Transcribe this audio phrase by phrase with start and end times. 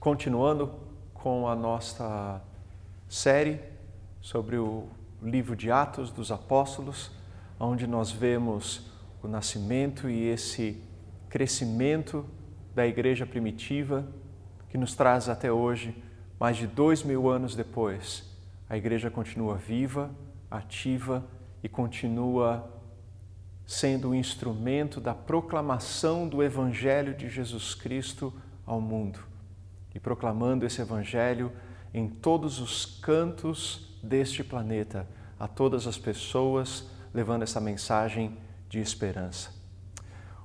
[0.00, 0.72] continuando
[1.12, 2.42] com a nossa
[3.06, 3.60] série
[4.18, 4.88] sobre o
[5.22, 7.10] livro de Atos dos Apóstolos,
[7.58, 8.90] onde nós vemos
[9.22, 10.82] o nascimento e esse
[11.28, 12.24] crescimento
[12.74, 14.06] da igreja primitiva
[14.70, 15.94] que nos traz até hoje,
[16.38, 18.24] mais de dois mil anos depois.
[18.70, 20.10] A igreja continua viva,
[20.50, 21.22] ativa
[21.62, 22.72] e continua
[23.66, 28.32] sendo o um instrumento da proclamação do Evangelho de Jesus Cristo
[28.64, 29.29] ao mundo
[29.94, 31.52] e proclamando esse Evangelho
[31.92, 35.06] em todos os cantos deste planeta,
[35.38, 38.36] a todas as pessoas, levando essa mensagem
[38.68, 39.50] de esperança.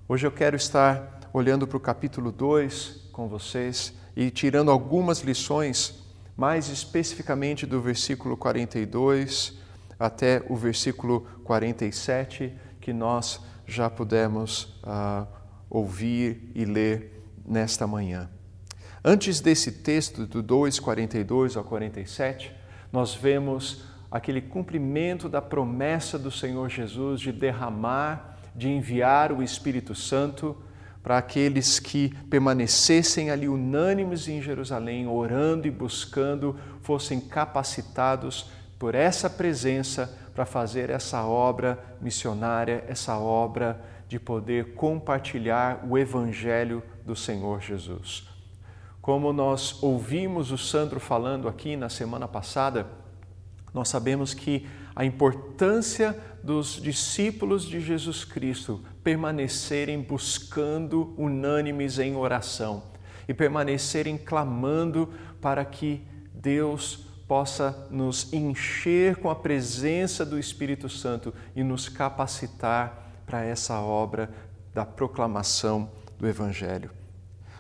[0.08, 6.04] Hoje eu quero estar olhando para o capítulo 2 com vocês e tirando algumas lições,
[6.36, 9.58] mais especificamente do versículo 42
[10.00, 15.28] até o versículo 47 que nós já pudemos uh,
[15.70, 18.30] ouvir e ler nesta manhã.
[19.08, 22.52] Antes desse texto, do 2, 42 ao 47,
[22.92, 29.94] nós vemos aquele cumprimento da promessa do Senhor Jesus de derramar, de enviar o Espírito
[29.94, 30.58] Santo
[31.04, 39.30] para aqueles que permanecessem ali unânimes em Jerusalém, orando e buscando, fossem capacitados por essa
[39.30, 47.62] presença para fazer essa obra missionária, essa obra de poder compartilhar o Evangelho do Senhor
[47.62, 48.34] Jesus.
[49.06, 52.88] Como nós ouvimos o Sandro falando aqui na semana passada,
[53.72, 62.82] nós sabemos que a importância dos discípulos de Jesus Cristo permanecerem buscando unânimes em oração
[63.28, 66.02] e permanecerem clamando para que
[66.34, 73.80] Deus possa nos encher com a presença do Espírito Santo e nos capacitar para essa
[73.80, 74.32] obra
[74.74, 77.05] da proclamação do Evangelho.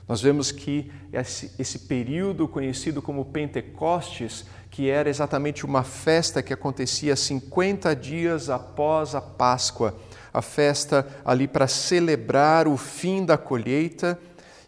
[0.08, 6.54] Nós vemos que esse, esse, período conhecido como Pentecostes, que era exatamente uma festa que
[6.54, 9.98] acontecia 50 dias após a Páscoa,
[10.32, 14.20] a festa ali para celebrar o fim da colheita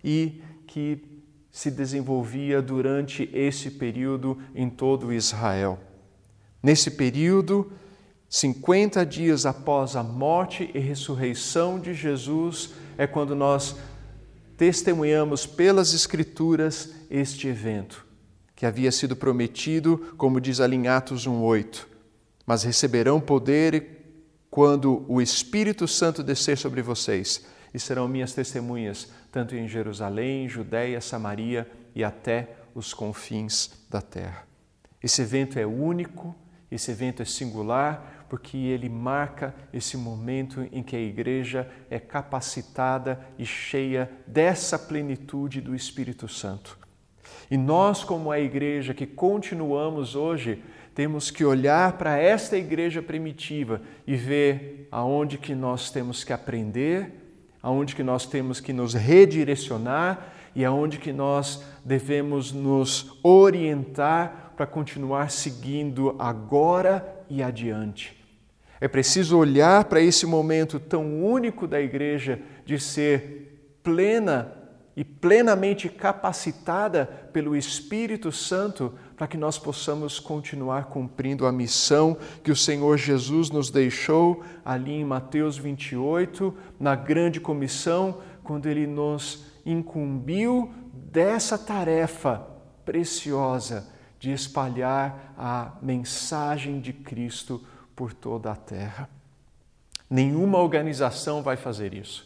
[0.04, 1.04] e que
[1.52, 5.80] se desenvolvia durante esse período em todo Israel.
[6.64, 7.72] Nesse período,
[8.30, 13.76] 50 dias após a morte e ressurreição de Jesus, é quando nós
[14.58, 18.06] testemunhamos pelas Escrituras este evento,
[18.56, 21.86] que havia sido prometido, como diz ali em Atos 1,8.
[22.46, 23.98] Mas receberão poder
[24.50, 31.00] quando o Espírito Santo descer sobre vocês e serão minhas testemunhas, tanto em Jerusalém, Judéia,
[31.00, 34.48] Samaria e até os confins da terra.
[35.04, 36.36] Esse evento é único,
[36.72, 43.20] esse evento é singular, porque ele marca esse momento em que a igreja é capacitada
[43.38, 46.78] e cheia dessa plenitude do Espírito Santo.
[47.50, 53.82] E nós, como a igreja que continuamos hoje, temos que olhar para esta igreja primitiva
[54.06, 57.28] e ver aonde que nós temos que aprender
[57.62, 64.66] aonde que nós temos que nos redirecionar e aonde que nós devemos nos orientar para
[64.66, 68.17] continuar seguindo agora e adiante.
[68.80, 74.54] É preciso olhar para esse momento tão único da igreja de ser plena
[74.96, 82.52] e plenamente capacitada pelo Espírito Santo para que nós possamos continuar cumprindo a missão que
[82.52, 89.46] o Senhor Jesus nos deixou ali em Mateus 28, na grande comissão, quando ele nos
[89.66, 92.48] incumbiu dessa tarefa
[92.84, 93.88] preciosa
[94.20, 97.62] de espalhar a mensagem de Cristo
[97.98, 99.10] por toda a terra.
[100.08, 102.26] Nenhuma organização vai fazer isso.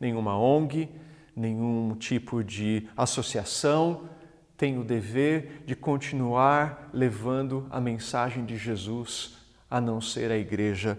[0.00, 0.88] Nenhuma ONG,
[1.34, 4.08] nenhum tipo de associação
[4.56, 9.34] tem o dever de continuar levando a mensagem de Jesus,
[9.68, 10.96] a não ser a Igreja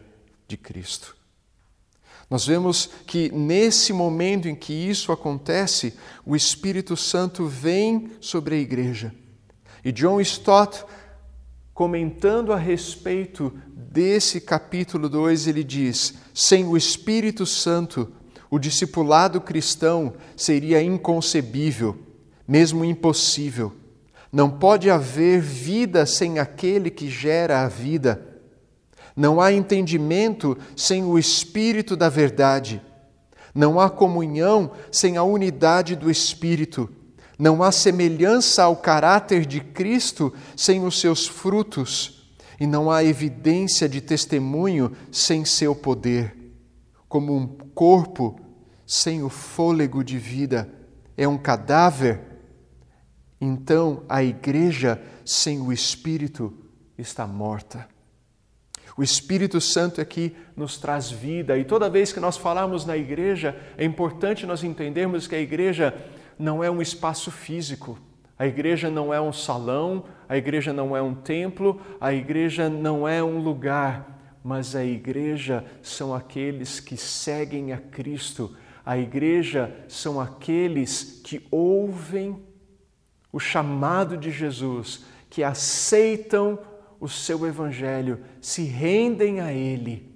[0.50, 1.16] de Cristo.
[2.30, 8.58] Nós vemos que nesse momento em que isso acontece, o Espírito Santo vem sobre a
[8.58, 9.14] igreja.
[9.84, 10.84] E John Stott,
[11.74, 18.12] comentando a respeito desse capítulo 2, ele diz: sem o Espírito Santo,
[18.50, 21.98] o discipulado cristão seria inconcebível,
[22.48, 23.74] mesmo impossível.
[24.32, 28.28] Não pode haver vida sem aquele que gera a vida.
[29.16, 32.82] Não há entendimento sem o Espírito da verdade.
[33.54, 36.90] Não há comunhão sem a unidade do Espírito.
[37.38, 42.32] Não há semelhança ao caráter de Cristo sem os seus frutos.
[42.60, 46.36] E não há evidência de testemunho sem seu poder.
[47.10, 48.40] Como um corpo
[48.86, 50.70] sem o fôlego de vida
[51.16, 52.22] é um cadáver,
[53.40, 56.54] então a igreja sem o Espírito
[56.98, 57.88] está morta.
[58.96, 63.60] O Espírito Santo aqui nos traz vida e toda vez que nós falamos na igreja,
[63.76, 65.96] é importante nós entendermos que a igreja
[66.38, 67.98] não é um espaço físico.
[68.38, 73.08] A igreja não é um salão, a igreja não é um templo, a igreja não
[73.08, 78.56] é um lugar, mas a igreja são aqueles que seguem a Cristo.
[78.86, 82.44] A igreja são aqueles que ouvem
[83.32, 86.60] o chamado de Jesus, que aceitam
[87.00, 90.14] o seu evangelho, se rendem a ele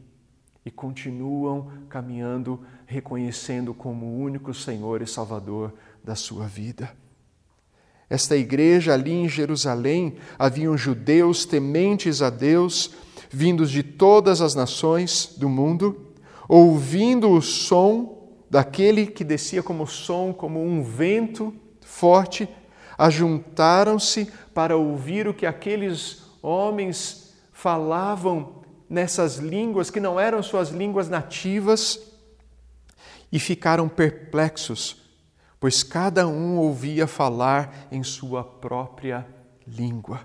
[0.65, 5.73] e continuam caminhando, reconhecendo como o único Senhor e Salvador
[6.07, 6.89] da sua vida.
[8.09, 12.91] Esta igreja ali em Jerusalém haviam judeus tementes a Deus,
[13.29, 16.13] vindos de todas as nações do mundo,
[16.47, 22.47] ouvindo o som daquele que descia como som, como um vento forte,
[22.97, 31.09] ajuntaram-se para ouvir o que aqueles homens falavam nessas línguas que não eram suas línguas
[31.09, 31.99] nativas
[33.29, 35.06] e ficaram perplexos,
[35.59, 39.25] pois cada um ouvia falar em sua própria
[39.67, 40.21] língua.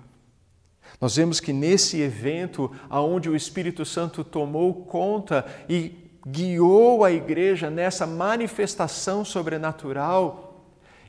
[1.01, 7.69] Nós vemos que nesse evento, aonde o Espírito Santo tomou conta e guiou a igreja
[7.69, 10.53] nessa manifestação sobrenatural,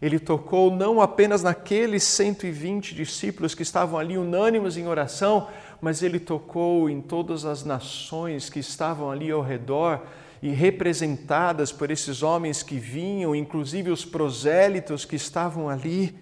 [0.03, 5.49] ele tocou não apenas naqueles 120 discípulos que estavam ali unânimes em oração,
[5.81, 10.03] mas ele tocou em todas as nações que estavam ali ao redor
[10.45, 16.15] e representadas por esses homens que vinham, inclusive os prosélitos que estavam ali.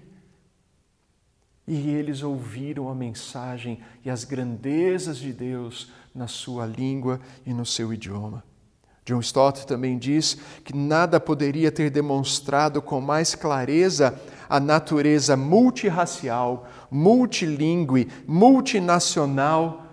[1.67, 7.67] E eles ouviram a mensagem e as grandezas de Deus na sua língua e no
[7.67, 8.45] seu idioma.
[9.05, 14.17] John Stott também diz que nada poderia ter demonstrado com mais clareza
[14.49, 19.85] a natureza multirracial, multilingüe, multinacional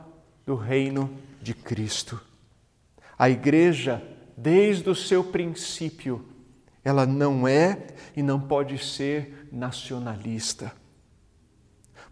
[0.46, 1.10] do reino
[1.42, 2.22] de Cristo.
[3.18, 4.02] A igreja,
[4.42, 6.26] desde o seu princípio,
[6.84, 10.72] ela não é e não pode ser nacionalista,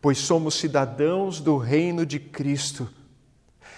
[0.01, 2.89] pois somos cidadãos do reino de Cristo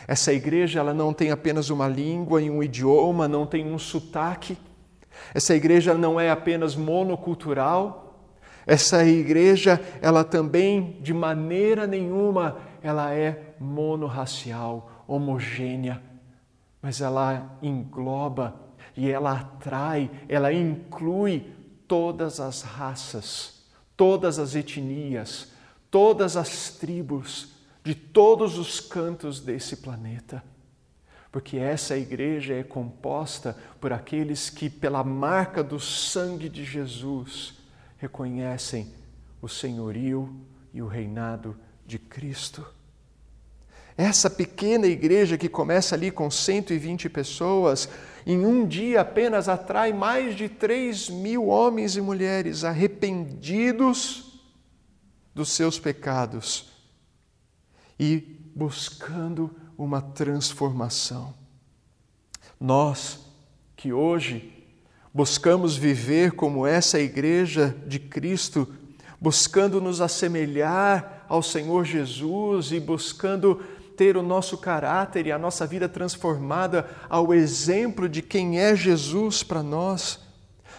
[0.10, 4.58] essa igreja ela não tem apenas uma língua e um idioma, não tem um sotaque.
[5.36, 8.20] Essa igreja não é apenas monocultural.
[8.66, 16.02] Essa igreja, ela também, de maneira nenhuma, ela é monorracial, homogênea,
[16.82, 18.56] mas ela engloba
[18.96, 21.54] e ela atrai, ela inclui
[21.88, 23.66] todas as raças,
[23.96, 25.52] todas as etnias,
[25.90, 27.54] todas as tribos,
[27.84, 30.44] de todos os cantos desse planeta.
[31.32, 37.54] Porque essa igreja é composta por aqueles que, pela marca do sangue de Jesus,
[37.98, 38.94] reconhecem
[39.42, 40.36] o senhorio
[40.74, 41.56] e o reinado
[41.86, 42.66] de Cristo.
[44.00, 47.90] Essa pequena igreja que começa ali com 120 pessoas,
[48.26, 54.40] em um dia apenas atrai mais de 3 mil homens e mulheres arrependidos
[55.36, 56.72] dos seus pecados
[58.00, 58.24] e
[58.56, 61.34] buscando uma transformação.
[62.58, 63.20] Nós
[63.76, 64.66] que hoje
[65.14, 68.66] buscamos viver como essa igreja de Cristo,
[69.20, 73.62] buscando nos assemelhar ao Senhor Jesus e buscando
[74.00, 79.44] ter o nosso caráter e a nossa vida transformada ao exemplo de quem é Jesus
[79.44, 80.22] para nós.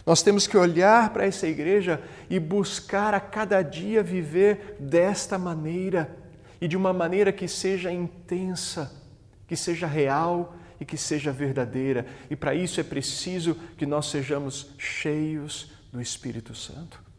[0.07, 6.17] Nós temos que olhar para essa igreja e buscar a cada dia viver desta maneira
[6.63, 8.91] e de uma maneira que seja intensa,
[9.47, 12.07] que seja real e que seja verdadeira.
[12.31, 17.10] E para isso é preciso que nós sejamos cheios do Espírito Santo.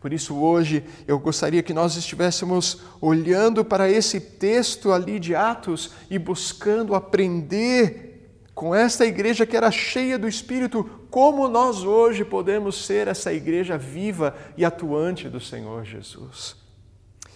[0.00, 5.90] Por isso, hoje, eu gostaria que nós estivéssemos olhando para esse texto ali de Atos
[6.10, 8.10] e buscando aprender
[8.54, 13.76] com esta igreja que era cheia do Espírito, como nós hoje podemos ser essa igreja
[13.76, 16.56] viva e atuante do Senhor Jesus.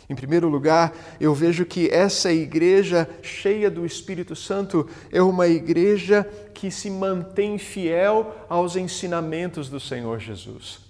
[0.09, 6.29] Em primeiro lugar, eu vejo que essa igreja cheia do Espírito Santo é uma igreja
[6.53, 10.84] que se mantém fiel aos ensinamentos do Senhor Jesus.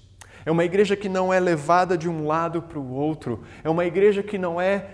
[0.46, 3.84] É uma igreja que não é levada de um lado para o outro, é uma
[3.84, 4.86] igreja que não é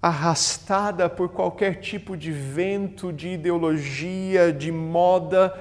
[0.00, 5.54] arrastada por qualquer tipo de vento, de ideologia, de moda.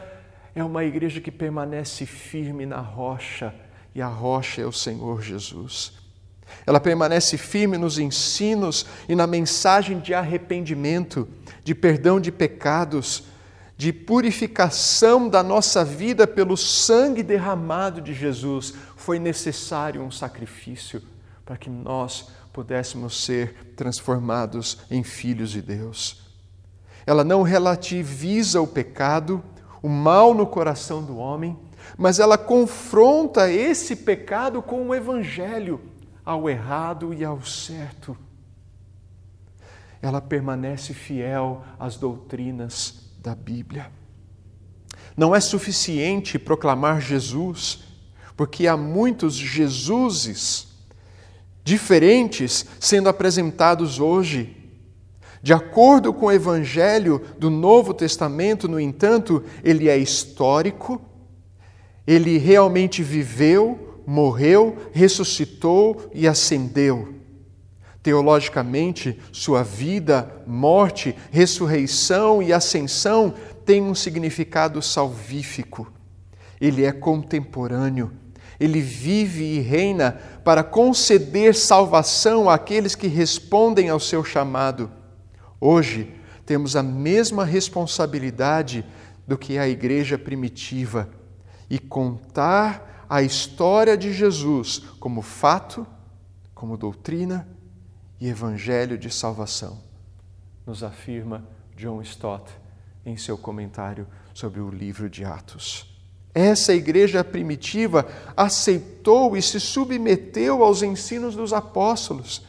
[0.56, 3.54] É uma igreja que permanece firme na rocha,
[3.94, 5.94] e a rocha é o Senhor Jesus.
[6.66, 11.28] Ela permanece firme nos ensinos e na mensagem de arrependimento,
[11.64, 13.24] de perdão de pecados,
[13.82, 18.76] de purificação da nossa vida pelo sangue derramado de Jesus.
[18.96, 21.02] Foi necessário um sacrifício
[21.44, 26.22] para que nós pudéssemos ser transformados em filhos de Deus.
[27.08, 29.44] Ela não relativiza o pecado,
[29.82, 31.58] o mal no coração do homem,
[31.98, 35.82] mas ela confronta esse pecado com o evangelho,
[36.24, 38.16] ao errado e ao certo.
[40.00, 43.92] Ela permanece fiel às doutrinas da Bíblia.
[45.16, 47.84] Não é suficiente proclamar Jesus,
[48.36, 50.68] porque há muitos Jesuses
[51.64, 54.58] diferentes sendo apresentados hoje.
[55.44, 61.02] De acordo com o Evangelho do Novo Testamento, no entanto, ele é histórico,
[62.06, 67.21] ele realmente viveu, morreu, ressuscitou e ascendeu.
[68.04, 73.34] Teologicamente, sua vida, morte, ressurreição e ascensão
[73.66, 75.92] têm um significado salvífico.
[76.60, 78.12] Ele é contemporâneo
[78.62, 84.92] ele vive e reina para conceder salvação àqueles que respondem ao seu chamado.
[85.60, 86.14] Hoje,
[86.46, 88.86] temos a mesma responsabilidade
[89.28, 91.10] do que a igreja primitiva
[91.72, 95.88] e contar a história de Jesus como fato,
[96.54, 97.48] como doutrina
[98.22, 99.80] e evangelho de salvação,
[100.64, 101.44] nos afirma
[101.76, 102.46] John Stott
[103.04, 105.92] em seu comentário sobre o livro de Atos.
[106.32, 112.44] Essa igreja primitiva aceitou e se submeteu aos ensinos dos apóstolos,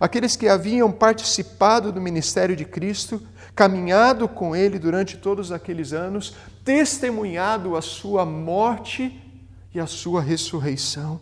[0.00, 3.22] aqueles que haviam participado do ministério de Cristo,
[3.54, 9.22] caminhado com ele durante todos aqueles anos, testemunhado a sua morte
[9.72, 11.20] e a sua ressurreição.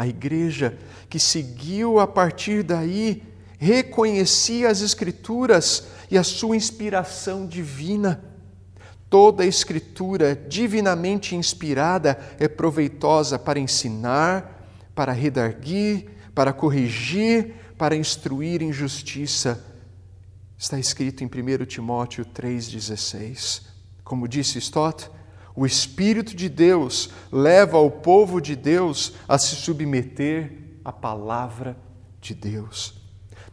[0.00, 0.78] A igreja
[1.10, 3.22] que seguiu a partir daí
[3.58, 8.30] reconhecia as Escrituras e a sua inspiração divina
[9.10, 18.62] Toda a Escritura divinamente inspirada é proveitosa para ensinar, para redarguir, para corrigir, para instruir
[18.62, 19.66] em justiça.
[20.56, 23.62] Está escrito em 1 Timóteo 3,16.
[24.04, 25.10] Como disse Stott,
[25.60, 31.76] o Espírito de Deus leva o povo de Deus a se submeter à palavra
[32.18, 32.94] de Deus.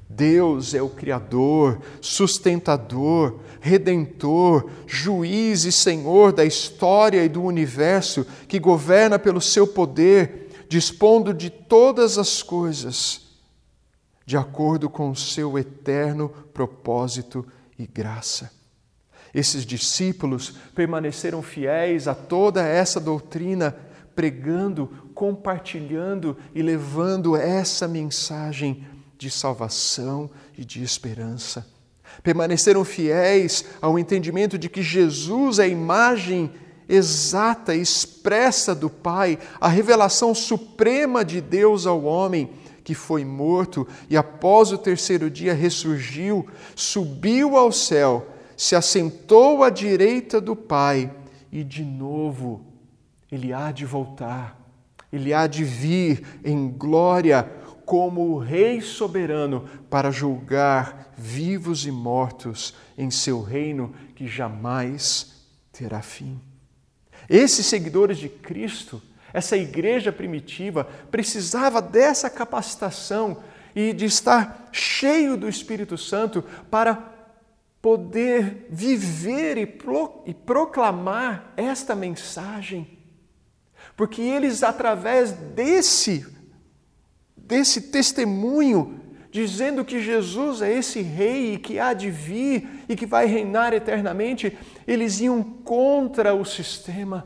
[0.10, 8.58] Deus é o Criador, sustentador, redentor, juiz e senhor da história e do universo, que
[8.58, 13.36] governa pelo seu poder, dispondo de todas as coisas,
[14.26, 17.46] de acordo com o seu eterno propósito
[17.78, 18.57] e graça.
[19.38, 23.78] Esses discípulos permaneceram fiéis a toda essa doutrina,
[24.16, 28.84] pregando, compartilhando e levando essa mensagem
[29.16, 30.28] de salvação
[30.58, 31.68] e de esperança.
[32.24, 36.50] Permaneceram fiéis ao entendimento de que Jesus é a imagem
[36.90, 42.50] exata expressa do Pai, a revelação suprema de Deus ao homem,
[42.84, 49.70] que foi morto e após o terceiro dia ressurgiu, subiu ao céu, se assentou à
[49.70, 51.14] direita do Pai
[51.52, 52.66] e de novo
[53.32, 54.60] ele há de voltar,
[55.14, 57.44] ele há de vir em glória
[57.86, 66.02] como o Rei soberano para julgar vivos e mortos em seu reino que jamais terá
[66.02, 66.42] fim.
[67.30, 73.38] Esses seguidores de Cristo, essa igreja primitiva, precisava dessa capacitação
[73.76, 77.17] e de estar cheio do Espírito Santo para
[77.88, 82.86] poder viver e, pro, e proclamar esta mensagem.
[83.96, 86.28] Porque eles, através desse
[87.38, 89.00] desse testemunho,
[89.32, 93.74] dizendo que Jesus é esse rei e que há de vir e que vai reinar
[93.74, 97.26] eternamente, eles iam contra o sistema,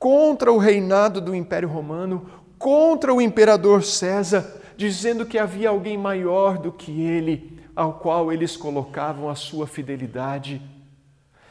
[0.00, 2.28] contra o reinado do Império Romano,
[2.58, 8.56] contra o imperador César, dizendo que havia alguém maior do que ele, ao qual eles
[8.56, 10.62] colocavam a sua fidelidade.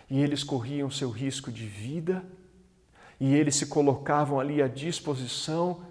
[0.10, 2.24] E eles corriam seu risco de vida,
[3.20, 5.84] e eles se colocavam ali à disposição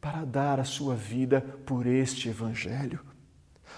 [0.00, 3.09] para dar a sua vida por este Evangelho.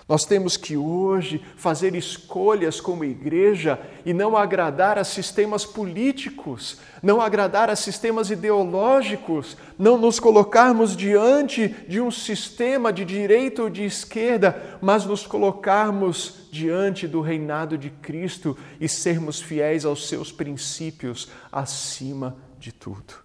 [0.09, 7.21] Nós temos que hoje fazer escolhas como igreja e não agradar a sistemas políticos, não
[7.21, 13.85] agradar a sistemas ideológicos, não nos colocarmos diante de um sistema de direita ou de
[13.85, 21.31] esquerda, mas nos colocarmos diante do reinado de Cristo e sermos fiéis aos seus princípios
[21.51, 23.22] acima de tudo.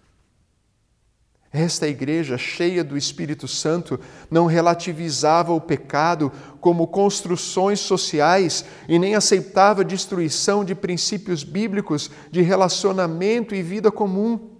[1.50, 3.98] Esta igreja, cheia do Espírito Santo,
[4.30, 12.42] não relativizava o pecado como construções sociais e nem aceitava destruição de princípios bíblicos de
[12.42, 14.56] relacionamento e vida comum.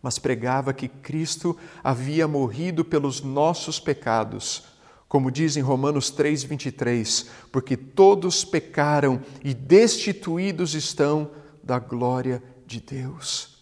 [0.00, 4.64] mas pregava que Cristo havia morrido pelos nossos pecados.
[5.08, 11.30] Como diz em Romanos 3:23, porque todos pecaram e destituídos estão
[11.62, 13.53] da glória de Deus.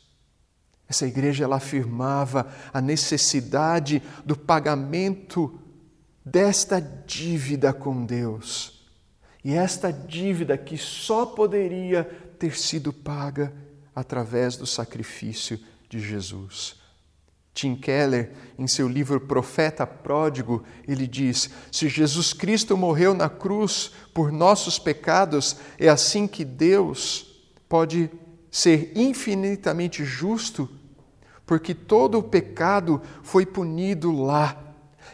[0.93, 5.59] Essa igreja ela afirmava a necessidade do pagamento
[6.23, 8.85] desta dívida com Deus.
[9.43, 12.05] E esta dívida que só poderia
[12.39, 13.55] ter sido paga
[13.97, 15.59] através do sacrifício
[15.89, 16.77] de Jesus.
[17.55, 23.93] Tim Keller, em seu livro Profeta Pródigo, ele diz: Se Jesus Cristo morreu na cruz
[24.13, 28.11] por nossos pecados, é assim que Deus pode
[28.51, 30.69] ser infinitamente justo,
[31.53, 34.57] porque todo o pecado foi punido lá.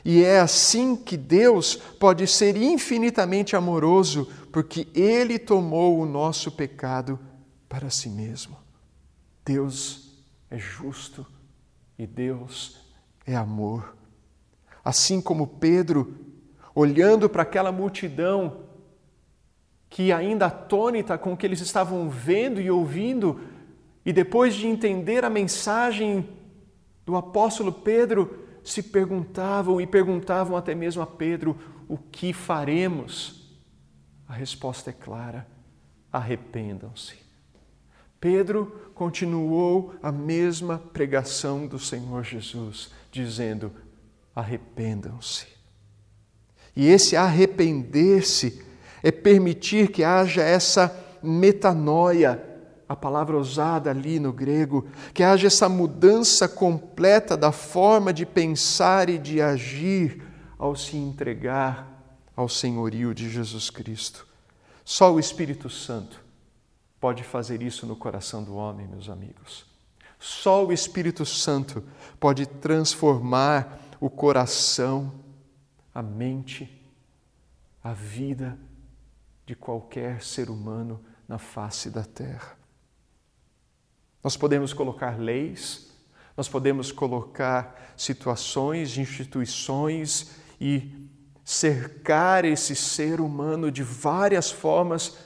[0.04, 7.18] E é assim que Deus pode ser infinitamente amoroso, porque Ele tomou o nosso pecado
[7.68, 8.56] para si mesmo.
[9.44, 11.26] Deus é justo
[11.98, 12.86] e Deus
[13.26, 13.96] é amor.
[14.84, 16.14] Assim como Pedro,
[16.72, 18.60] olhando para aquela multidão
[19.90, 23.40] que ainda atônita com o que eles estavam vendo e ouvindo,
[24.08, 26.26] e depois de entender a mensagem
[27.04, 33.54] do apóstolo Pedro, se perguntavam e perguntavam até mesmo a Pedro: o que faremos?
[34.26, 35.46] A resposta é clara:
[36.10, 37.16] arrependam-se.
[38.18, 43.70] Pedro continuou a mesma pregação do Senhor Jesus, dizendo:
[44.34, 45.48] arrependam-se.
[46.74, 48.64] E esse arrepender-se
[49.02, 52.47] é permitir que haja essa metanoia,
[52.88, 59.10] a palavra usada ali no grego, que haja essa mudança completa da forma de pensar
[59.10, 60.22] e de agir
[60.58, 61.86] ao se entregar
[62.34, 64.26] ao senhorio de Jesus Cristo.
[64.84, 66.24] Só o Espírito Santo
[66.98, 69.66] pode fazer isso no coração do homem, meus amigos.
[70.18, 71.84] Só o Espírito Santo
[72.18, 75.12] pode transformar o coração,
[75.94, 76.68] a mente,
[77.84, 78.58] a vida
[79.46, 82.57] de qualquer ser humano na face da terra.
[84.22, 85.90] Nós podemos colocar leis,
[86.36, 91.08] nós podemos colocar situações, instituições e
[91.44, 95.18] cercar esse ser humano de várias formas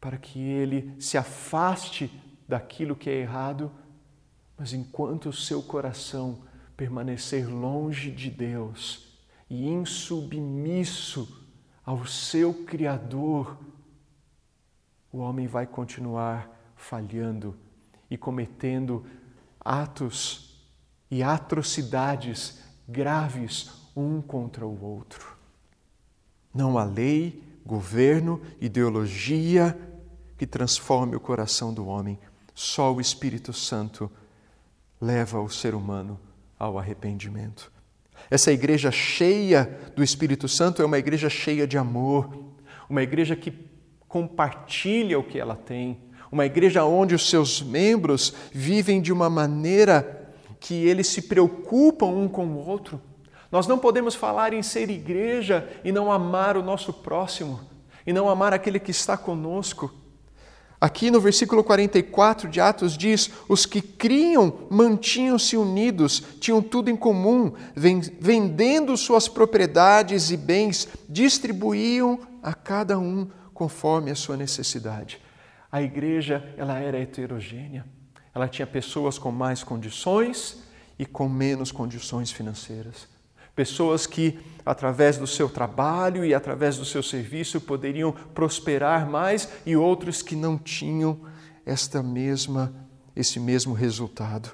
[0.00, 2.10] para que ele se afaste
[2.46, 3.70] daquilo que é errado,
[4.56, 6.42] mas enquanto o seu coração
[6.76, 9.18] permanecer longe de Deus
[9.50, 11.46] e insubmisso
[11.84, 13.58] ao seu Criador,
[15.10, 17.56] o homem vai continuar falhando
[18.10, 19.04] e cometendo
[19.60, 20.66] atos
[21.10, 25.36] e atrocidades graves um contra o outro.
[26.54, 29.78] Não há lei, governo, ideologia,
[30.36, 32.18] que transforme o coração do homem.
[32.54, 34.10] Só o Espírito Santo
[35.00, 36.18] leva o ser humano
[36.58, 37.70] ao arrependimento.
[38.30, 42.52] Essa igreja cheia do Espírito Santo é uma igreja cheia de amor,
[42.88, 43.52] uma igreja que
[44.08, 50.30] compartilha o que ela tem, uma igreja onde os seus membros vivem de uma maneira
[50.60, 53.00] que eles se preocupam um com o outro.
[53.50, 57.60] Nós não podemos falar em ser igreja e não amar o nosso próximo,
[58.06, 59.92] e não amar aquele que está conosco.
[60.80, 66.96] Aqui no versículo 44 de Atos diz: Os que criam mantinham-se unidos, tinham tudo em
[66.96, 75.20] comum, vendendo suas propriedades e bens, distribuíam a cada um conforme a sua necessidade.
[75.70, 77.84] A igreja, ela era heterogênea.
[78.34, 80.62] Ela tinha pessoas com mais condições
[80.98, 83.08] e com menos condições financeiras.
[83.54, 89.76] Pessoas que, através do seu trabalho e através do seu serviço, poderiam prosperar mais e
[89.76, 91.20] outros que não tinham
[91.66, 92.72] esta mesma
[93.18, 94.52] esse mesmo resultado.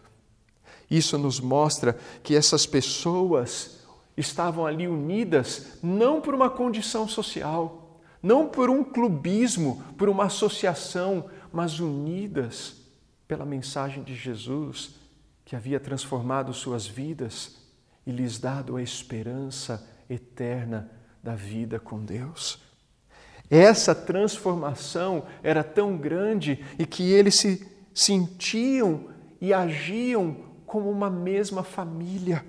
[0.90, 3.80] Isso nos mostra que essas pessoas
[4.16, 7.83] estavam ali unidas não por uma condição social,
[8.24, 12.76] não por um clubismo, por uma associação, mas unidas
[13.28, 14.94] pela mensagem de Jesus
[15.44, 17.56] que havia transformado suas vidas
[18.06, 20.90] e lhes dado a esperança eterna
[21.22, 22.62] da vida com Deus.
[23.50, 29.08] Essa transformação era tão grande e que eles se sentiam
[29.38, 30.34] e agiam
[30.64, 32.42] como uma mesma família.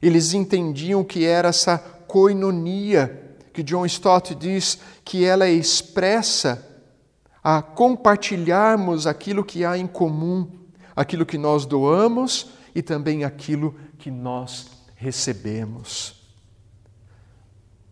[0.00, 3.23] Eles entendiam que era essa coinonia
[3.54, 6.68] que John Stott diz que ela expressa
[7.42, 10.50] a compartilharmos aquilo que há em comum,
[10.94, 16.20] aquilo que nós doamos e também aquilo que nós recebemos.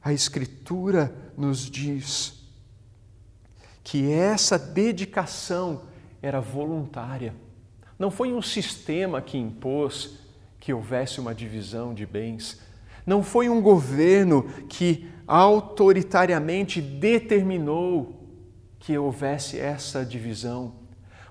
[0.02, 2.42] A Escritura nos diz
[3.84, 5.82] que essa dedicação
[6.20, 7.34] era voluntária.
[7.96, 10.18] Não foi um sistema que impôs
[10.58, 12.60] que houvesse uma divisão de bens.
[13.06, 18.28] Não foi um governo que autoritariamente determinou
[18.78, 20.74] que houvesse essa divisão,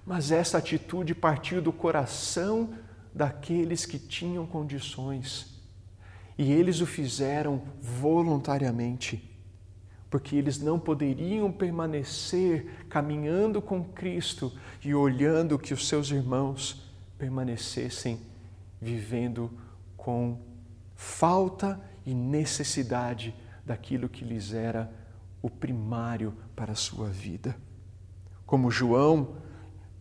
[0.05, 2.73] mas essa atitude partiu do coração
[3.13, 5.62] daqueles que tinham condições.
[6.38, 9.29] E eles o fizeram voluntariamente,
[10.10, 14.51] porque eles não poderiam permanecer caminhando com Cristo
[14.84, 18.19] e olhando que os seus irmãos permanecessem
[18.81, 19.51] vivendo
[19.95, 20.39] com
[21.01, 23.35] falta e necessidade
[23.65, 24.93] daquilo que lhes era
[25.41, 27.57] o primário para a sua vida.
[28.45, 29.35] Como João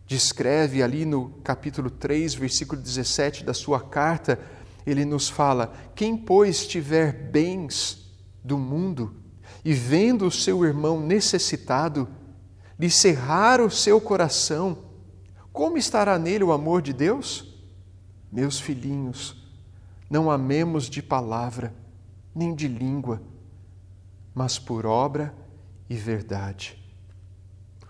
[0.05, 4.39] descreve ali no capítulo 3, versículo 17 da sua carta,
[4.85, 9.15] ele nos fala: Quem, pois, tiver bens do mundo
[9.65, 12.07] e vendo o seu irmão necessitado,
[12.77, 14.77] lhe cerrar o seu coração,
[15.51, 17.59] como estará nele o amor de Deus?
[18.31, 19.40] Meus filhinhos,
[20.11, 21.73] não amemos de palavra,
[22.35, 23.21] nem de língua,
[24.35, 25.33] mas por obra
[25.89, 26.77] e verdade.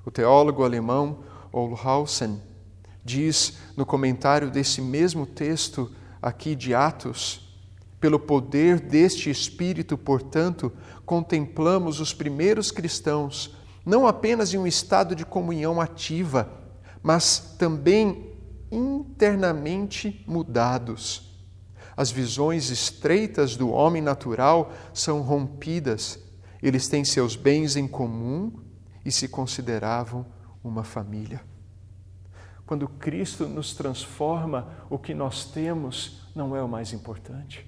[0.06, 2.40] O teólogo alemão Olhausen
[3.04, 7.60] diz no comentário desse mesmo texto aqui de Atos:
[8.00, 10.72] pelo poder deste Espírito, portanto,
[11.04, 16.52] contemplamos os primeiros cristãos não apenas em um estado de comunhão ativa,
[17.02, 18.32] mas também
[18.72, 21.31] internamente mudados.
[22.02, 26.18] As visões estreitas do homem natural são rompidas,
[26.60, 28.52] eles têm seus bens em comum
[29.06, 30.26] e se consideravam
[30.64, 31.44] uma família.
[32.66, 37.68] Quando Cristo nos transforma, o que nós temos não é o mais importante.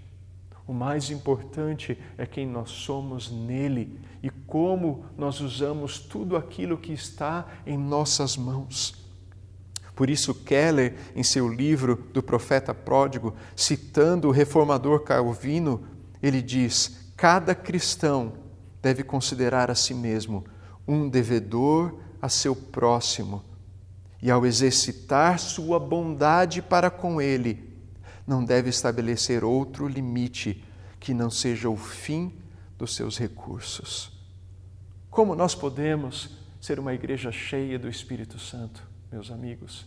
[0.66, 6.92] O mais importante é quem nós somos nele e como nós usamos tudo aquilo que
[6.92, 9.03] está em nossas mãos.
[9.96, 15.84] Por isso, Keller, em seu livro do profeta pródigo, citando o reformador Calvino,
[16.22, 18.34] ele diz: cada cristão
[18.82, 20.44] deve considerar a si mesmo
[20.88, 23.44] um devedor a seu próximo,
[24.22, 27.72] e ao exercitar sua bondade para com ele,
[28.26, 30.64] não deve estabelecer outro limite
[31.00, 32.34] que não seja o fim
[32.78, 34.12] dos seus recursos.
[35.10, 39.86] Como nós podemos ser uma igreja cheia do Espírito Santo, meus amigos?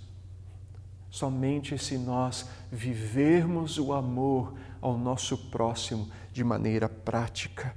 [1.11, 7.75] Somente se nós vivermos o amor ao nosso próximo de maneira prática,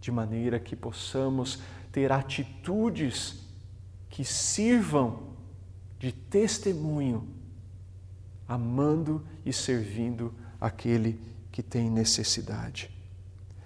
[0.00, 1.60] de maneira que possamos
[1.92, 3.46] ter atitudes
[4.10, 5.34] que sirvam
[6.00, 7.28] de testemunho,
[8.48, 11.20] amando e servindo aquele
[11.52, 12.90] que tem necessidade.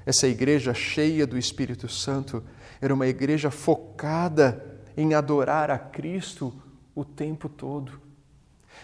[0.05, 2.45] Essa igreja cheia do Espírito Santo
[2.79, 6.62] era uma igreja focada em adorar a Cristo
[6.94, 8.00] o tempo todo.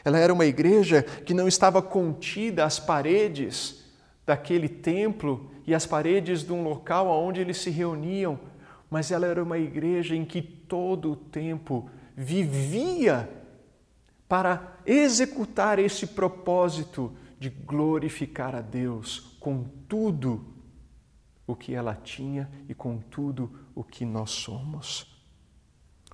[0.04, 3.84] Ela era uma igreja que não estava contida às paredes
[4.24, 8.38] daquele templo e às paredes de um local onde eles se reuniam,
[8.90, 13.28] mas ela era uma igreja em que todo o tempo vivia
[14.28, 20.44] para executar esse propósito de glorificar a Deus com tudo
[21.46, 25.17] o que ela tinha e com tudo o que nós somos.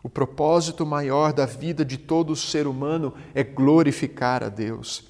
[0.05, 5.05] O propósito maior da vida de todo ser humano é glorificar a Deus.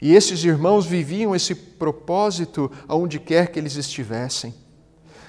[0.00, 4.54] E esses irmãos viviam esse propósito aonde quer que eles estivessem.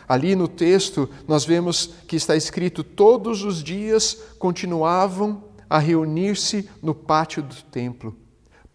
[0.08, 6.94] Ali no texto, nós vemos que está escrito: todos os dias continuavam a reunir-se no
[6.94, 8.16] pátio do templo.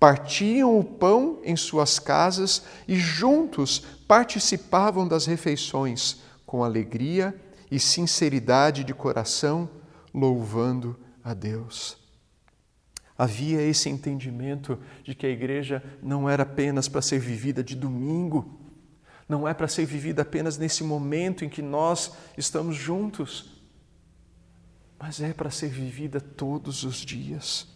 [0.01, 8.83] Partiam o pão em suas casas e juntos participavam das refeições com alegria e sinceridade
[8.83, 9.71] de coração,
[10.15, 11.99] louvando a Deus.
[13.19, 18.61] Havia esse entendimento de que a igreja não era apenas para ser vivida de domingo,
[19.29, 23.63] não é para ser vivida apenas nesse momento em que nós estamos juntos,
[24.99, 27.69] mas é para ser vivida todos os dias.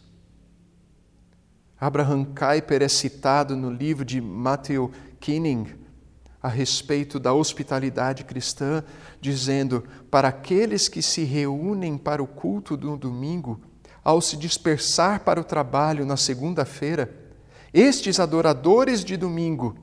[1.81, 5.78] Abraham Kuyper é citado no livro de Matthew Kinning
[6.43, 8.83] a respeito da hospitalidade cristã,
[9.21, 13.61] dizendo: Para aqueles que se reúnem para o culto do domingo,
[14.05, 17.15] ao se dispersar para o trabalho na segunda-feira,
[17.73, 19.77] estes adoradores de domingo,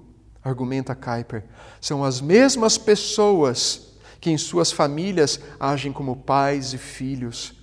[0.43, 1.45] argumenta Kuyper,
[1.79, 7.53] são as mesmas pessoas que em suas famílias agem como pais e filhos,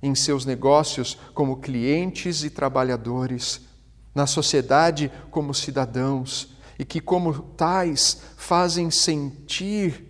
[0.00, 3.62] em seus negócios como clientes e trabalhadores,
[4.14, 10.04] na sociedade como cidadãos, e que, como tais, fazem sentir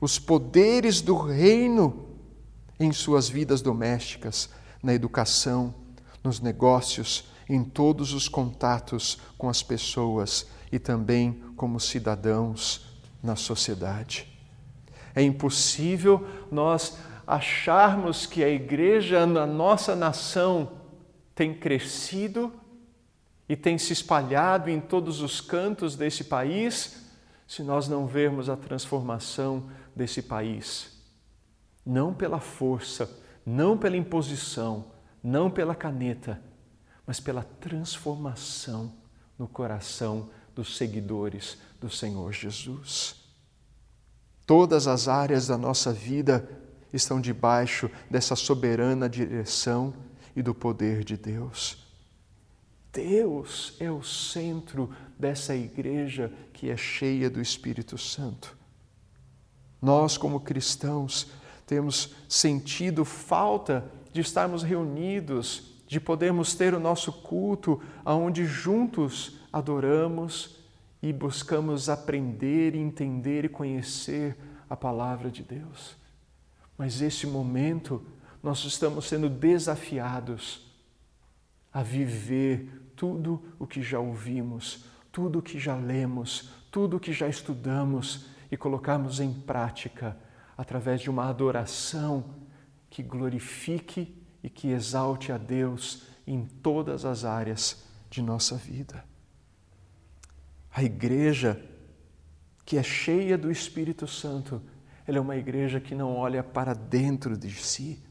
[0.00, 2.08] os poderes do reino
[2.78, 4.50] em suas vidas domésticas,
[4.82, 5.74] na educação,
[6.22, 12.86] nos negócios, em todos os contatos com as pessoas e também como cidadãos
[13.22, 14.26] na sociedade.
[15.14, 16.96] É impossível nós
[17.26, 20.72] acharmos que a igreja na nossa nação
[21.34, 22.52] tem crescido
[23.52, 27.02] e tem se espalhado em todos os cantos desse país
[27.46, 30.90] se nós não vermos a transformação desse país.
[31.84, 34.86] Não pela força, não pela imposição,
[35.22, 36.42] não pela caneta,
[37.06, 38.90] mas pela transformação
[39.38, 43.16] no coração dos seguidores do Senhor Jesus.
[44.46, 46.48] Todas as áreas da nossa vida
[46.90, 49.92] estão debaixo dessa soberana direção
[50.34, 51.81] e do poder de Deus.
[52.92, 58.56] Deus é o centro dessa igreja que é cheia do Espírito Santo.
[59.80, 61.30] Nós, como cristãos,
[61.66, 70.58] temos sentido falta de estarmos reunidos, de podermos ter o nosso culto aonde juntos adoramos
[71.02, 74.36] e buscamos aprender, entender e conhecer
[74.68, 75.96] a palavra de Deus.
[76.76, 78.04] Mas esse momento
[78.42, 80.71] nós estamos sendo desafiados
[81.72, 87.12] a viver tudo o que já ouvimos, tudo o que já lemos, tudo o que
[87.12, 90.16] já estudamos e colocarmos em prática
[90.56, 92.24] através de uma adoração
[92.90, 99.04] que glorifique e que exalte a Deus em todas as áreas de nossa vida.
[100.70, 101.62] A igreja
[102.64, 104.62] que é cheia do Espírito Santo,
[105.06, 108.02] ela é uma igreja que não olha para dentro de si,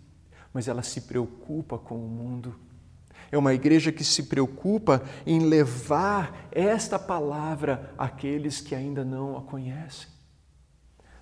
[0.54, 2.60] mas ela se preocupa com o mundo.
[3.31, 9.41] É uma igreja que se preocupa em levar esta palavra àqueles que ainda não a
[9.41, 10.09] conhecem.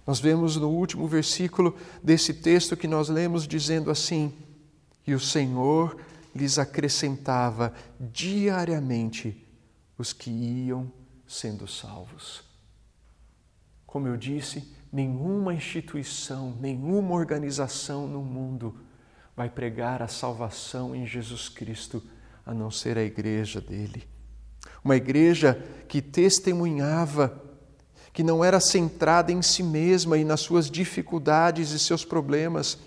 [0.07, 4.33] Nós vemos no último versículo desse texto que nós lemos dizendo assim:
[5.05, 5.97] E o Senhor
[6.33, 9.45] lhes acrescentava diariamente
[9.97, 10.91] os que iam
[11.27, 12.43] sendo salvos.
[13.85, 18.75] Como eu disse, nenhuma instituição, nenhuma organização no mundo
[19.39, 22.04] vai pregar a salvação em Jesus Cristo
[22.45, 24.06] a não ser a igreja dele.
[24.84, 27.41] Uma igreja que testemunhava,
[28.12, 32.80] que não era centrada em si mesma e nas suas dificuldades e seus problemas,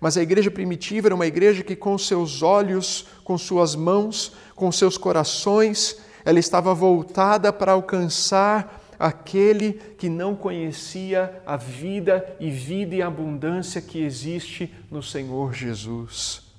[0.00, 4.72] mas a igreja primitiva era uma igreja que, com seus olhos, com suas mãos, com
[4.72, 12.94] seus corações, ela estava voltada para alcançar aquele que não conhecia a vida e vida
[12.94, 16.52] e abundância que existe no Senhor Jesus.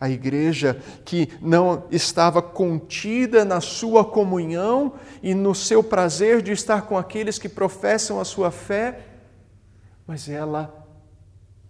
[0.00, 6.82] A igreja que não estava contida na sua comunhão e no seu prazer de estar
[6.82, 9.00] com aqueles que professam a sua fé,
[10.06, 10.86] mas ela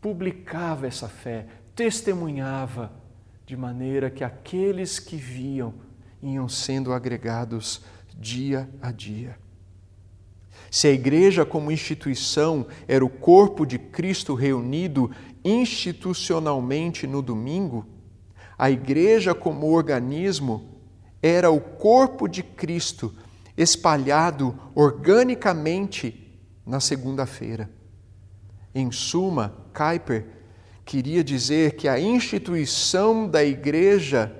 [0.00, 2.92] publicava essa fé, testemunhava,
[3.44, 5.74] de maneira que aqueles que viam
[6.22, 7.82] iam sendo agregados
[8.16, 9.47] dia a dia.
[10.70, 15.10] Se a igreja, como instituição, era o corpo de Cristo reunido
[15.44, 17.86] institucionalmente no domingo,
[18.58, 20.80] a igreja, como organismo,
[21.22, 23.14] era o corpo de Cristo
[23.56, 27.70] espalhado organicamente na segunda-feira.
[28.74, 30.26] Em suma, Kuyper
[30.84, 34.32] queria dizer que a instituição da igreja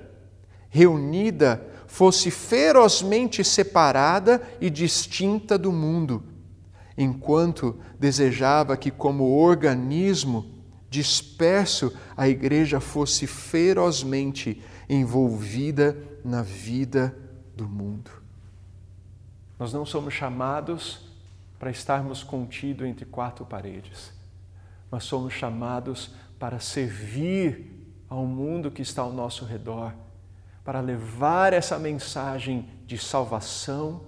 [0.69, 1.67] reunida
[1.99, 6.23] fosse ferozmente separada e distinta do mundo,
[6.97, 10.49] enquanto desejava que, como organismo
[10.89, 17.19] disperso, a igreja fosse ferozmente envolvida na vida
[17.57, 18.13] do mundo.
[19.59, 21.01] Nós não somos chamados
[21.59, 24.13] para estarmos contidos entre quatro paredes,
[24.89, 27.73] mas somos chamados para servir
[28.09, 29.93] ao mundo que está ao nosso redor
[30.69, 34.03] para levar essa mensagem de salvação,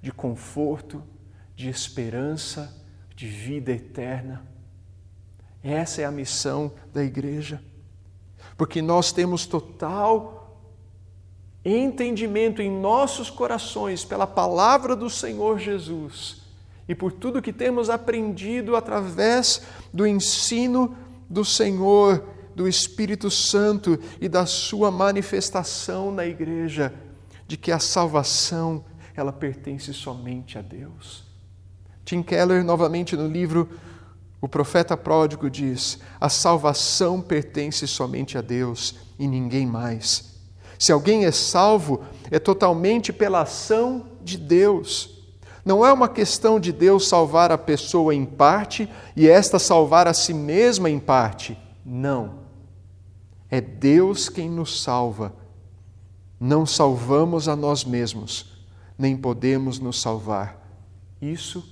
[0.00, 1.02] de conforto,
[1.56, 2.80] de esperança,
[3.16, 4.46] de vida eterna.
[5.60, 7.60] Essa é a missão da igreja.
[8.56, 10.56] Porque nós temos total
[11.64, 16.42] entendimento em nossos corações pela palavra do Senhor Jesus
[16.86, 20.96] e por tudo que temos aprendido através do ensino
[21.28, 26.92] do Senhor do Espírito Santo e da sua manifestação na igreja,
[27.46, 28.84] de que a salvação
[29.14, 31.24] ela pertence somente a Deus.
[32.04, 33.68] Tim Keller, novamente no livro
[34.40, 40.32] O Profeta Pródigo, diz: a salvação pertence somente a Deus e ninguém mais.
[40.78, 45.22] Se alguém é salvo, é totalmente pela ação de Deus.
[45.64, 50.12] Não é uma questão de Deus salvar a pessoa em parte e esta salvar a
[50.12, 51.56] si mesma em parte.
[51.86, 52.41] Não.
[53.52, 55.36] É Deus quem nos salva,
[56.40, 58.64] não salvamos a nós mesmos,
[58.96, 60.58] nem podemos nos salvar.
[61.20, 61.62] Isso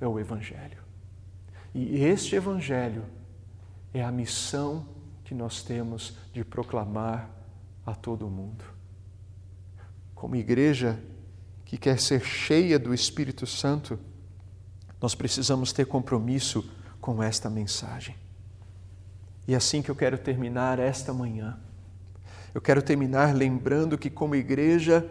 [0.00, 0.78] é o Evangelho.
[1.74, 3.02] E este Evangelho
[3.92, 4.86] é a missão
[5.24, 7.28] que nós temos de proclamar
[7.84, 8.64] a todo mundo.
[10.14, 10.96] Como igreja
[11.64, 13.98] que quer ser cheia do Espírito Santo,
[15.02, 18.14] nós precisamos ter compromisso com esta mensagem.
[19.46, 21.58] E assim que eu quero terminar esta manhã.
[22.52, 25.08] Eu quero terminar lembrando que, como igreja,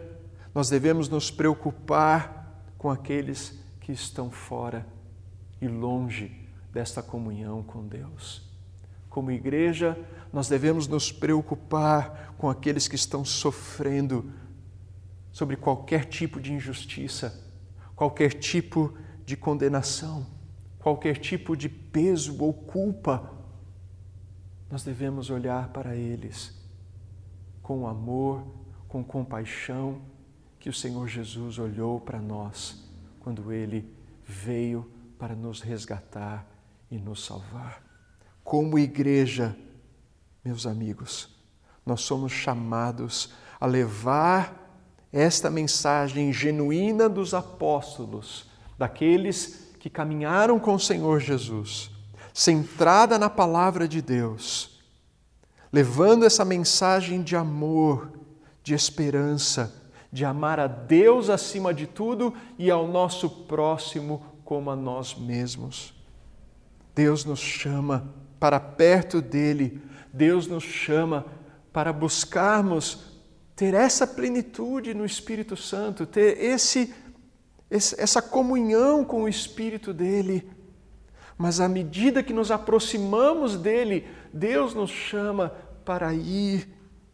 [0.54, 4.86] nós devemos nos preocupar com aqueles que estão fora
[5.60, 8.42] e longe desta comunhão com Deus.
[9.08, 9.98] Como igreja,
[10.32, 14.30] nós devemos nos preocupar com aqueles que estão sofrendo
[15.32, 17.42] sobre qualquer tipo de injustiça,
[17.94, 20.26] qualquer tipo de condenação,
[20.78, 23.35] qualquer tipo de peso ou culpa
[24.70, 26.52] nós devemos olhar para eles
[27.62, 28.44] com amor,
[28.88, 30.00] com compaixão,
[30.58, 32.84] que o Senhor Jesus olhou para nós
[33.20, 33.88] quando ele
[34.24, 36.46] veio para nos resgatar
[36.90, 37.82] e nos salvar.
[38.42, 39.56] Como igreja,
[40.44, 41.28] meus amigos,
[41.84, 44.64] nós somos chamados a levar
[45.12, 51.95] esta mensagem genuína dos apóstolos, daqueles que caminharam com o Senhor Jesus
[52.36, 54.78] centrada na palavra de Deus,
[55.72, 58.12] levando essa mensagem de amor,
[58.62, 59.74] de esperança,
[60.12, 65.94] de amar a Deus acima de tudo e ao nosso próximo como a nós mesmos.
[66.94, 69.80] Deus nos chama para perto dele,
[70.12, 71.24] Deus nos chama
[71.72, 72.98] para buscarmos
[73.54, 76.94] ter essa plenitude no Espírito Santo, ter esse,
[77.70, 80.54] essa comunhão com o Espírito dele
[81.38, 85.50] mas à medida que nos aproximamos dele, Deus nos chama
[85.84, 86.68] para ir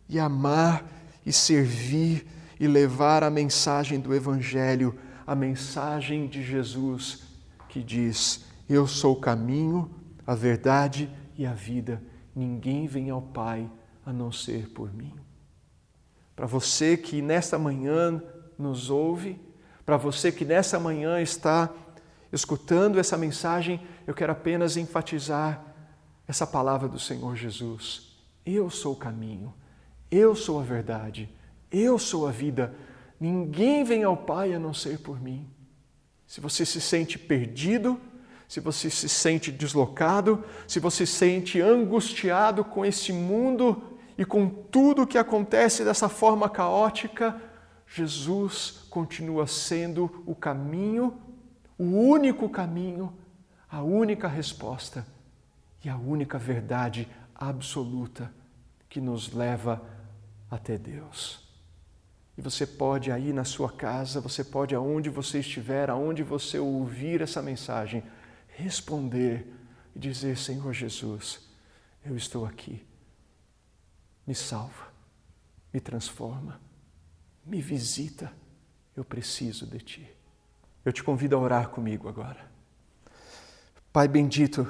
[0.08, 0.84] e amar
[1.26, 2.26] e servir
[2.58, 7.24] e levar a mensagem do Evangelho, a mensagem de Jesus
[7.68, 9.90] que diz: Eu sou o caminho,
[10.26, 12.02] a verdade e a vida.
[12.34, 13.68] Ninguém vem ao Pai
[14.06, 15.12] a não ser por mim.
[16.36, 18.22] Para você que nesta manhã
[18.58, 19.40] nos ouve,
[19.84, 21.68] para você que nessa manhã está
[22.32, 25.64] escutando essa mensagem, eu quero apenas enfatizar
[26.26, 28.16] essa palavra do Senhor Jesus.
[28.44, 29.52] Eu sou o caminho,
[30.10, 31.28] eu sou a verdade,
[31.70, 32.74] eu sou a vida.
[33.18, 35.48] Ninguém vem ao Pai a não ser por mim.
[36.26, 38.00] Se você se sente perdido,
[38.48, 44.48] se você se sente deslocado, se você se sente angustiado com esse mundo e com
[44.48, 47.40] tudo que acontece dessa forma caótica,
[47.86, 51.18] Jesus continua sendo o caminho,
[51.78, 53.16] o único caminho,
[53.72, 55.06] a única resposta
[55.82, 58.30] e a única verdade absoluta
[58.86, 59.82] que nos leva
[60.50, 61.42] até Deus.
[62.36, 67.22] E você pode aí na sua casa, você pode aonde você estiver, aonde você ouvir
[67.22, 68.02] essa mensagem,
[68.46, 69.50] responder
[69.96, 71.40] e dizer: Senhor Jesus,
[72.04, 72.86] eu estou aqui.
[74.26, 74.92] Me salva,
[75.72, 76.60] me transforma,
[77.42, 78.30] me visita.
[78.94, 80.16] Eu preciso de ti.
[80.84, 82.51] Eu te convido a orar comigo agora.
[83.92, 84.66] Pai bendito,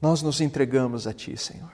[0.00, 1.72] nós nos entregamos a Ti, Senhor.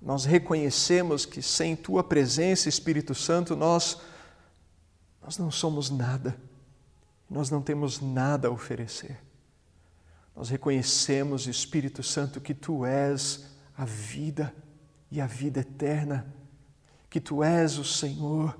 [0.00, 4.00] Nós reconhecemos que sem Tua presença, Espírito Santo, nós,
[5.22, 6.40] nós não somos nada,
[7.28, 9.18] nós não temos nada a oferecer.
[10.34, 13.44] Nós reconhecemos, Espírito Santo, que Tu és
[13.76, 14.54] a vida
[15.10, 16.34] e a vida eterna,
[17.10, 18.58] que Tu és o Senhor,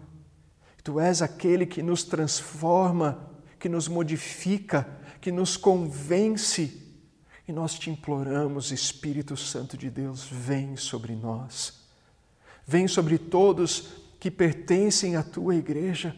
[0.77, 4.89] que Tu és aquele que nos transforma que nos modifica,
[5.21, 6.87] que nos convence.
[7.47, 11.81] E nós te imploramos, Espírito Santo de Deus, vem sobre nós.
[12.67, 16.15] Vem sobre todos que pertencem à tua igreja.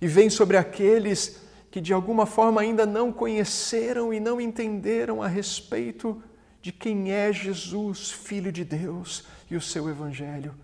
[0.00, 5.28] E vem sobre aqueles que de alguma forma ainda não conheceram e não entenderam a
[5.28, 6.22] respeito
[6.62, 10.54] de quem é Jesus, Filho de Deus, e o seu Evangelho.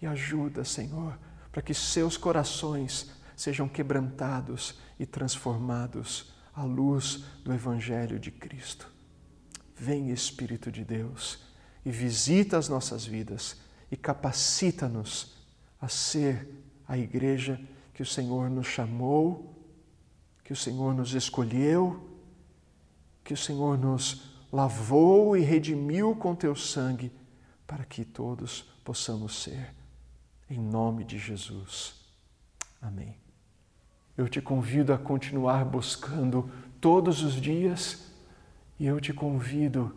[0.00, 1.18] E ajuda, Senhor,
[1.50, 8.92] para que seus corações sejam quebrantados e transformados à luz do Evangelho de Cristo.
[9.74, 11.38] Vem, Espírito de Deus,
[11.86, 13.56] e visita as nossas vidas
[13.90, 15.38] e capacita-nos
[15.80, 16.46] a ser
[16.86, 17.58] a igreja
[17.94, 19.56] que o Senhor nos chamou,
[20.44, 22.18] que o Senhor nos escolheu,
[23.24, 27.10] que o Senhor nos lavou e redimiu com teu sangue,
[27.66, 29.74] para que todos possamos ser.
[30.50, 31.94] Em nome de Jesus.
[32.82, 33.19] Amém
[34.20, 38.12] eu te convido a continuar buscando todos os dias
[38.78, 39.96] e eu te convido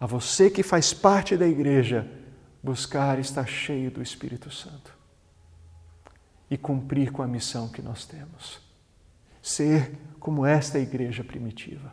[0.00, 2.10] a você que faz parte da igreja
[2.60, 4.94] buscar estar cheio do Espírito Santo.
[6.48, 8.60] e cumprir com a missão que nós temos.
[9.42, 11.92] Ser como esta igreja primitiva.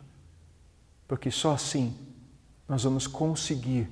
[1.08, 1.92] Porque só assim
[2.68, 3.88] nós vamos conseguir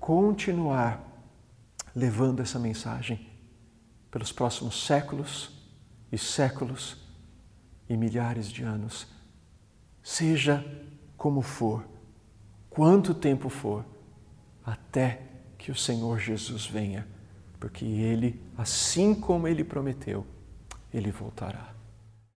[0.00, 1.04] continuar
[1.94, 3.28] levando essa mensagem
[4.10, 5.57] pelos próximos séculos
[6.10, 6.96] e séculos
[7.88, 9.06] e milhares de anos.
[10.02, 10.64] Seja
[11.16, 11.84] como for,
[12.70, 13.84] quanto tempo for,
[14.64, 15.22] até
[15.56, 17.06] que o Senhor Jesus venha,
[17.58, 20.26] porque Ele, assim como Ele prometeu,
[20.92, 21.77] Ele voltará.